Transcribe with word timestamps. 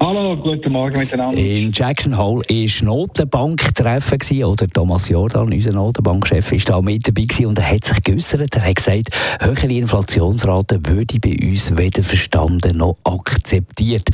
Hallo, 0.00 0.36
guten 0.36 0.72
Morgen 0.72 0.98
miteinander. 0.98 1.38
In 1.38 1.70
Jackson 1.72 2.18
Hole 2.18 2.44
war 2.48 2.84
Notenbanktreffen 2.84 4.44
oder 4.44 4.68
Thomas 4.68 5.08
Jordan, 5.08 5.52
unser 5.52 5.72
Notenbankchef, 5.72 6.52
ist 6.52 6.68
da 6.68 6.82
mit 6.82 7.06
dabei 7.06 7.22
gewesen 7.22 7.46
und 7.46 7.58
er 7.58 7.70
hat 7.70 7.84
sich 7.84 8.02
geäußert. 8.02 8.56
Er 8.56 8.68
hat 8.68 8.76
gesagt, 8.76 9.10
höhere 9.40 9.72
Inflationsraten 9.72 10.84
würde 10.86 11.20
bei 11.20 11.36
uns 11.46 11.76
weder 11.76 12.02
verstanden 12.02 12.78
noch 12.78 12.96
akzeptiert. 13.04 14.08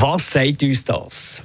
Was 0.00 0.32
sagt 0.32 0.62
uns 0.62 0.84
das? 0.84 1.42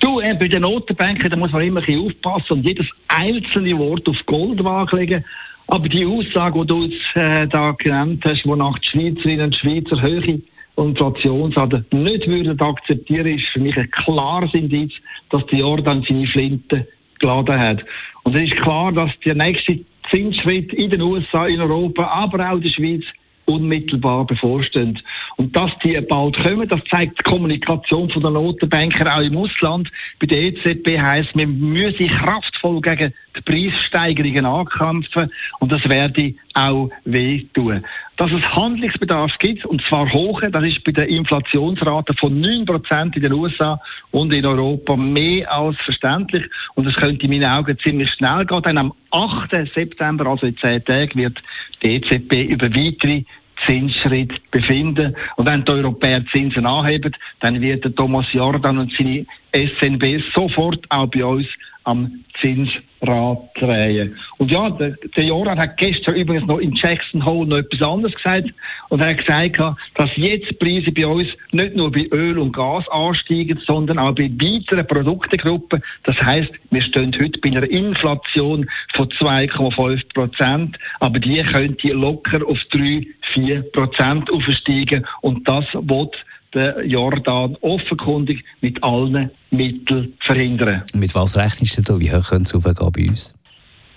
Du, 0.00 0.20
äh, 0.20 0.34
bei 0.34 0.48
den 0.48 0.62
Notenbanken 0.62 1.30
da 1.30 1.36
muss 1.36 1.52
man 1.52 1.62
immer 1.62 1.80
ein 1.80 1.86
bisschen 1.86 2.06
aufpassen 2.06 2.58
und 2.58 2.64
jedes 2.64 2.86
einzelne 3.08 3.76
Wort 3.78 4.08
auf 4.08 4.16
Goldwaage 4.26 4.96
legen. 4.96 5.24
Aber 5.66 5.88
die 5.88 6.04
Aussage, 6.04 6.60
die 6.60 6.66
du 6.66 6.84
jetzt 6.84 7.16
äh, 7.16 7.46
da 7.46 7.72
genannt 7.72 8.22
hast, 8.24 8.44
wonach 8.44 8.78
die 8.80 8.88
Schweizerinnen 8.88 9.46
und 9.46 9.56
Schweizer 9.56 10.02
höhere 10.02 10.40
Inflationsrate 10.76 11.84
nicht 11.90 12.26
würden 12.26 12.58
akzeptieren, 12.60 13.26
ist 13.26 13.48
für 13.48 13.60
mich 13.60 13.76
ein 13.76 13.90
klares 13.90 14.52
Indiz, 14.54 14.92
dass 15.30 15.44
die 15.46 15.58
Jordan 15.58 16.04
seine 16.08 16.26
Flinte 16.26 16.86
geladen 17.18 17.58
hat. 17.58 17.84
Und 18.24 18.36
es 18.36 18.44
ist 18.44 18.56
klar, 18.56 18.92
dass 18.92 19.10
der 19.24 19.34
nächste 19.34 19.80
Zinsschritt 20.10 20.72
in 20.72 20.90
den 20.90 21.02
USA, 21.02 21.46
in 21.46 21.60
Europa, 21.60 22.04
aber 22.04 22.50
auch 22.50 22.56
in 22.56 22.62
der 22.62 22.70
Schweiz 22.70 23.04
unmittelbar 23.46 24.26
bevorstehen. 24.26 24.98
Und 25.40 25.56
dass 25.56 25.70
die 25.82 25.98
bald 26.02 26.36
kommen, 26.36 26.68
das 26.68 26.80
zeigt 26.90 27.18
die 27.18 27.22
Kommunikation 27.22 28.10
von 28.10 28.20
der 28.20 28.30
Notenbanker 28.30 29.16
auch 29.16 29.22
im 29.22 29.38
Ausland. 29.38 29.90
Bei 30.18 30.26
der 30.26 30.38
EZB 30.38 31.00
heisst, 31.00 31.34
wir 31.34 31.46
müssen 31.46 32.08
kraftvoll 32.08 32.82
gegen 32.82 33.14
die 33.34 33.40
Preissteigerungen 33.40 34.44
ankämpfen 34.44 35.32
und 35.60 35.72
das 35.72 35.82
werde 35.88 36.34
auch 36.52 36.90
wehtun. 37.06 37.86
Dass 38.18 38.30
es 38.32 38.54
Handlungsbedarf 38.54 39.32
gibt, 39.38 39.64
und 39.64 39.80
zwar 39.86 40.12
hoch, 40.12 40.42
das 40.42 40.62
ist 40.62 40.84
bei 40.84 40.92
der 40.92 41.08
Inflationsrate 41.08 42.12
von 42.20 42.38
9% 42.38 43.16
in 43.16 43.22
den 43.22 43.32
USA 43.32 43.80
und 44.10 44.34
in 44.34 44.44
Europa 44.44 44.94
mehr 44.94 45.50
als 45.50 45.78
verständlich. 45.78 46.44
Und 46.74 46.86
es 46.86 46.94
könnte 46.96 47.24
in 47.24 47.30
meinen 47.30 47.50
Augen 47.50 47.78
ziemlich 47.78 48.10
schnell 48.10 48.44
gehen, 48.44 48.62
denn 48.62 48.76
am 48.76 48.92
8. 49.10 49.52
September, 49.74 50.26
also 50.26 50.44
in 50.44 50.58
10 50.58 50.84
Tagen, 50.84 51.18
wird 51.18 51.38
die 51.82 51.94
EZB 51.94 52.50
über 52.50 52.66
weitere 52.66 53.24
Zinsschritt 53.66 54.32
befinden. 54.50 55.16
Und 55.36 55.46
wenn 55.46 55.64
die 55.64 55.72
Europäer 55.72 56.24
Zinsen 56.32 56.66
anheben, 56.66 57.14
dann 57.40 57.60
wird 57.60 57.84
der 57.84 57.94
Thomas 57.94 58.26
Jordan 58.32 58.78
und 58.78 58.92
seine 58.96 59.26
SNB 59.52 60.22
sofort 60.34 60.84
auch 60.88 61.06
bei 61.06 61.24
uns 61.24 61.46
am 61.84 62.24
Zinsrad 62.40 63.38
drehen. 63.58 64.16
Und 64.38 64.50
ja, 64.50 64.70
der, 64.70 64.96
der 65.16 65.24
Joran 65.24 65.58
hat 65.58 65.76
gestern 65.76 66.14
übrigens 66.14 66.46
noch 66.46 66.58
in 66.58 66.74
Jackson 66.74 67.24
Hole 67.24 67.48
noch 67.48 67.58
etwas 67.58 67.82
anderes 67.82 68.14
gesagt. 68.14 68.50
Und 68.88 69.00
er 69.00 69.08
hat 69.08 69.18
gesagt, 69.18 69.58
dass 69.94 70.10
jetzt 70.16 70.58
Preise 70.58 70.92
bei 70.92 71.06
uns 71.06 71.28
nicht 71.52 71.76
nur 71.76 71.90
bei 71.90 72.06
Öl 72.12 72.38
und 72.38 72.52
Gas 72.52 72.84
ansteigen, 72.88 73.60
sondern 73.66 73.98
auch 73.98 74.14
bei 74.14 74.30
weiteren 74.30 74.86
Produktegruppen. 74.86 75.82
Das 76.04 76.16
heißt, 76.22 76.50
wir 76.70 76.82
stehen 76.82 77.16
heute 77.20 77.40
bei 77.40 77.50
einer 77.50 77.68
Inflation 77.68 78.68
von 78.94 79.08
2,5 79.08 80.14
Prozent, 80.14 80.78
aber 81.00 81.18
die 81.18 81.42
könnte 81.42 81.88
locker 81.88 82.46
auf 82.46 82.58
3, 82.70 83.06
4 83.46 83.62
Prozent 83.72 84.30
aufsteigen. 84.30 85.06
Und 85.22 85.46
das 85.48 85.64
wird 85.74 86.14
der 86.54 86.84
Jordan 86.84 87.56
offenkundig 87.60 88.44
mit 88.60 88.82
allen 88.82 89.30
Mitteln 89.50 90.14
verhindern. 90.20 90.82
Mit 90.94 91.14
was 91.14 91.36
rechnest 91.36 91.78
du 91.78 91.82
da? 91.82 92.00
Wie 92.00 92.10
hoch 92.10 92.28
könnte 92.28 92.44
es 92.44 92.54
aufgehen 92.54 92.92
bei 92.92 93.08
uns? 93.08 93.34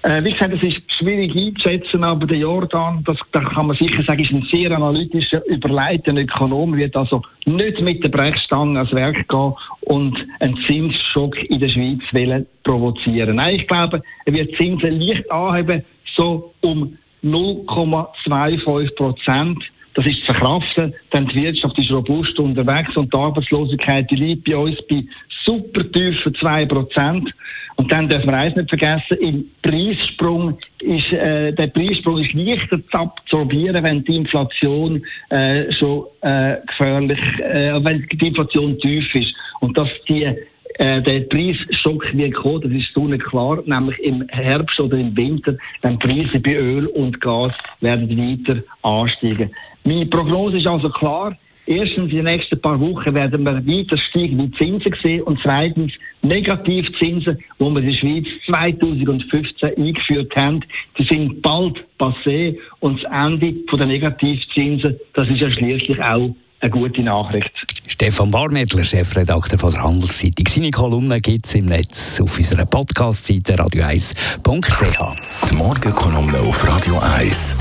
Äh, 0.03 0.21
wie 0.25 0.33
gesagt, 0.33 0.53
es 0.53 0.61
ist 0.61 0.81
schwierig 0.97 1.33
einzuschätzen, 1.33 2.03
aber 2.03 2.27
der 2.27 2.37
Jordan, 2.37 3.03
das, 3.05 3.17
da 3.31 3.39
kann 3.39 3.67
man 3.67 3.77
sicher 3.77 4.03
sagen, 4.03 4.21
ist 4.21 4.31
ein 4.31 4.45
sehr 4.51 4.69
analytischer, 4.71 5.45
überleiteter 5.47 6.19
Ökonom, 6.19 6.75
wird 6.75 6.93
also 6.97 7.21
nicht 7.45 7.79
mit 7.79 8.03
der 8.03 8.09
Brechstange 8.09 8.79
ans 8.79 8.91
Werk 8.91 9.25
gehen 9.29 9.53
und 9.81 10.17
einen 10.41 10.57
Zinsschock 10.67 11.41
in 11.49 11.59
der 11.61 11.69
Schweiz 11.69 12.01
wollen 12.11 12.45
provozieren. 12.65 13.37
Nein, 13.37 13.55
ich 13.55 13.67
glaube, 13.67 14.03
er 14.25 14.33
wird 14.33 14.53
Zinsen 14.57 14.99
leicht 14.99 15.31
anheben, 15.31 15.83
so 16.17 16.53
um 16.59 16.97
0,25 17.23 18.95
Prozent. 18.95 19.63
Das 19.95 20.05
ist 20.07 20.19
zu 20.21 20.25
verkraften, 20.25 20.93
denn 21.13 21.27
die 21.27 21.43
Wirtschaft 21.43 21.77
ist 21.77 21.91
robust 21.91 22.37
unterwegs 22.39 22.95
und 22.97 23.13
die 23.13 23.17
Arbeitslosigkeit 23.17 24.09
die 24.09 24.15
liegt 24.15 24.45
bei 24.45 24.57
uns 24.57 24.77
bei 24.89 25.03
super 25.45 25.91
tiefen 25.91 26.33
2%. 26.33 27.31
Und 27.75 27.91
dann 27.91 28.07
dürfen 28.07 28.27
wir 28.27 28.37
eins 28.37 28.55
nicht 28.55 28.69
vergessen, 28.69 29.17
im 29.19 29.45
Preissprung 29.61 30.57
ist, 30.79 31.11
äh, 31.11 31.51
der 31.53 31.67
Preissprung 31.67 32.19
ist 32.19 32.33
leichter 32.33 32.79
zu 32.87 32.97
absorbieren, 32.97 33.83
wenn 33.83 34.03
die 34.03 34.15
Inflation 34.17 35.03
äh, 35.29 35.71
schon 35.73 36.05
äh, 36.21 36.57
gefährlich, 36.67 37.19
äh, 37.39 37.83
wenn 37.83 38.07
die 38.11 38.27
Inflation 38.27 38.77
tief 38.79 39.13
ist. 39.15 39.33
Und 39.59 39.75
dass 39.77 39.89
die 40.07 40.35
äh, 40.79 41.01
der 41.01 41.21
Preisschock 41.21 42.13
wird 42.13 42.33
kommen, 42.33 42.61
das 42.61 42.71
ist 42.71 42.93
so 42.93 43.07
klar, 43.07 43.61
nämlich 43.65 43.99
im 43.99 44.27
Herbst 44.29 44.79
oder 44.79 44.97
im 44.97 45.15
Winter, 45.15 45.55
dann 45.81 45.99
Preise 45.99 46.39
bei 46.39 46.55
Öl 46.55 46.87
und 46.87 47.19
Gas 47.21 47.53
werden 47.81 48.09
weiter 48.09 48.63
ansteigen. 48.81 49.51
Meine 49.83 50.05
Prognose 50.05 50.57
ist 50.57 50.67
also 50.67 50.89
klar. 50.89 51.37
Erstens, 51.65 52.11
in 52.11 52.17
den 52.17 52.25
nächsten 52.25 52.59
paar 52.59 52.79
Wochen 52.79 53.13
werden 53.13 53.43
wir 53.43 53.65
weiter 53.65 53.97
steigende 53.97 54.51
Zinsen 54.57 54.93
sehen 55.01 55.21
und 55.21 55.39
zweitens 55.41 55.93
Negativzinsen, 56.21 57.37
die 57.37 57.63
wir 57.63 57.77
in 57.77 57.85
der 57.85 57.93
Schweiz 57.93 58.25
2015 58.47 59.77
eingeführt 59.77 60.35
haben, 60.35 60.59
die 60.97 61.05
sind 61.05 61.41
bald 61.41 61.81
passé 61.97 62.57
und 62.81 63.01
das 63.01 63.11
Ende 63.11 63.53
der 63.71 63.85
Negativzinsen, 63.85 64.99
das 65.13 65.29
ist 65.29 65.39
ja 65.39 65.49
schließlich 65.51 66.01
auch 66.03 66.35
eine 66.59 66.71
gute 66.71 67.01
Nachricht. 67.01 67.72
Stefan 67.87 68.31
Barmettler, 68.31 68.83
Chefredakteur 68.83 69.59
von 69.59 69.73
der 69.73 69.83
Handelszeitung. 69.83 70.47
Seine 70.47 70.71
Kolumne 70.71 71.19
gibt 71.19 71.45
es 71.45 71.55
im 71.55 71.65
Netz 71.65 72.19
auf 72.21 72.37
unserer 72.37 72.65
Podcast-Seite 72.65 73.55
radio1.ch. 73.55 75.49
Die 75.49 75.55
Morgenkolumne 75.55 76.39
auf 76.39 76.67
Radio 76.67 76.99
1. 76.99 77.57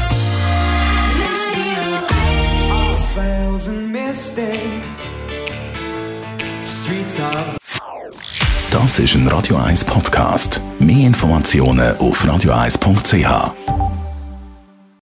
Das 8.70 8.98
ist 8.98 9.14
ein 9.14 9.28
Radio 9.28 9.56
1 9.56 9.84
Podcast. 9.84 10.60
Mehr 10.78 11.06
Informationen 11.06 11.96
auf 11.98 12.24
radio1.ch. 12.24 13.81